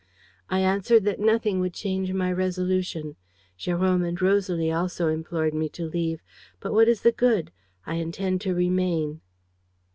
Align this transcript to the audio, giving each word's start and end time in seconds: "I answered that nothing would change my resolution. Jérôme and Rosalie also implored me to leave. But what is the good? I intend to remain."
"I 0.49 0.61
answered 0.61 1.03
that 1.03 1.19
nothing 1.19 1.59
would 1.59 1.75
change 1.75 2.11
my 2.11 2.31
resolution. 2.31 3.17
Jérôme 3.59 4.03
and 4.03 4.19
Rosalie 4.19 4.71
also 4.71 5.09
implored 5.09 5.53
me 5.53 5.69
to 5.77 5.85
leave. 5.85 6.23
But 6.59 6.73
what 6.73 6.87
is 6.87 7.01
the 7.01 7.11
good? 7.11 7.51
I 7.85 7.97
intend 7.97 8.41
to 8.41 8.55
remain." 8.55 9.21